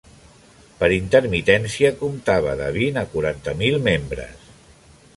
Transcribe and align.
Per 0.79 0.89
intermitència 0.95 1.93
comptava 2.01 2.57
de 2.63 2.73
vint 2.81 3.01
a 3.03 3.07
quaranta 3.15 3.57
mil 3.63 3.81
membres. 3.91 4.53